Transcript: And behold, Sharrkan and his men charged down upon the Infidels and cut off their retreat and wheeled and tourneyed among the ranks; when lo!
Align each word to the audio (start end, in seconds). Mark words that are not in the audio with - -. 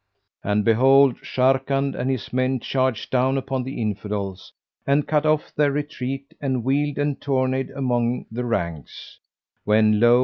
And 0.43 0.65
behold, 0.65 1.17
Sharrkan 1.21 1.93
and 1.93 2.09
his 2.09 2.33
men 2.33 2.59
charged 2.59 3.11
down 3.11 3.37
upon 3.37 3.61
the 3.61 3.79
Infidels 3.79 4.51
and 4.87 5.07
cut 5.07 5.27
off 5.27 5.53
their 5.53 5.71
retreat 5.71 6.33
and 6.41 6.63
wheeled 6.63 6.97
and 6.97 7.21
tourneyed 7.21 7.69
among 7.75 8.25
the 8.31 8.43
ranks; 8.43 9.19
when 9.63 9.99
lo! 9.99 10.19